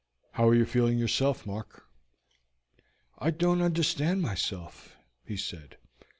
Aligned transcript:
How 0.31 0.49
are 0.49 0.55
you 0.55 0.65
feeling 0.65 0.97
yourself, 0.97 1.45
Mark?" 1.45 1.85
"I 3.19 3.29
don't 3.29 3.61
understand 3.61 4.23
myself," 4.23 4.95
he 5.23 5.37
said. 5.37 5.77